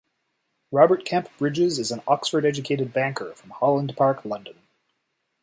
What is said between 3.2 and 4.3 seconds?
from Holland Park,